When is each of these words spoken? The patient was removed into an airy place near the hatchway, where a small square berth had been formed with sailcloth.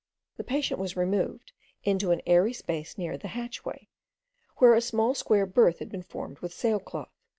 The 0.37 0.43
patient 0.43 0.79
was 0.79 0.95
removed 0.95 1.51
into 1.83 2.09
an 2.09 2.23
airy 2.25 2.53
place 2.55 2.97
near 2.97 3.19
the 3.19 3.27
hatchway, 3.27 3.87
where 4.57 4.73
a 4.73 4.81
small 4.81 5.13
square 5.13 5.45
berth 5.45 5.77
had 5.77 5.89
been 5.89 6.01
formed 6.01 6.39
with 6.39 6.53
sailcloth. 6.55 7.13